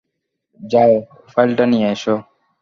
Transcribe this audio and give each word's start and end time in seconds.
যাও 0.59 0.93
ফাইলটা 1.33 1.65
নিয়ে 1.71 1.87
এসো। 1.91 2.15